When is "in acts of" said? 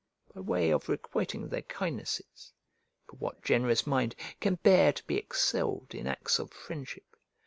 5.93-6.49